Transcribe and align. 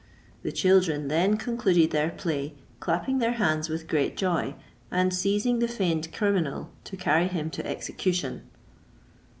The 0.41 0.51
children 0.51 1.09
then 1.09 1.37
concluded 1.37 1.91
their 1.91 2.09
play, 2.09 2.55
clapping 2.79 3.19
their 3.19 3.33
hands 3.33 3.69
with 3.69 3.87
great 3.87 4.17
joy, 4.17 4.55
and 4.89 5.13
seizing 5.13 5.59
the 5.59 5.67
feigned 5.67 6.11
criminal 6.11 6.71
to 6.85 6.97
carry 6.97 7.27
him 7.27 7.51
to 7.51 7.67
execution. 7.67 8.41